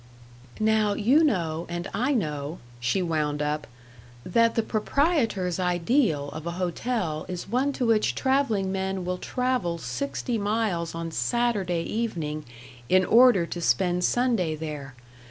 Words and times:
"Now 0.59 0.95
you 0.95 1.23
know, 1.23 1.67
and 1.69 1.87
I 1.93 2.11
know," 2.15 2.57
she 2.79 3.03
wound 3.03 3.39
up, 3.39 3.67
"that 4.25 4.55
the 4.55 4.63
proprietor's 4.63 5.59
ideal 5.59 6.29
of 6.31 6.47
a 6.47 6.53
hotel 6.57 7.23
is 7.29 7.47
one 7.47 7.71
to 7.73 7.85
which 7.85 8.15
traveling 8.15 8.71
men 8.71 9.05
will 9.05 9.19
travel 9.19 9.77
sixty 9.77 10.39
miles 10.39 10.95
on 10.95 11.11
Saturday 11.11 11.83
evening, 11.83 12.45
in 12.89 13.05
order 13.05 13.45
to 13.45 13.61
spend 13.61 14.03
Sunday 14.03 14.55
there. 14.55 14.95